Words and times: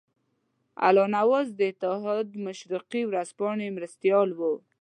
الله 0.87 1.05
نواز 1.17 1.47
د 1.55 1.61
اتحاد 1.71 2.27
مشرقي 2.45 3.01
ورځپاڼې 3.09 3.67
مرستیال 3.77 4.29
وو. 4.39 4.53